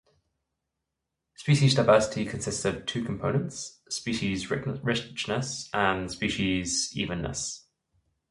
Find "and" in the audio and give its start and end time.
5.75-6.09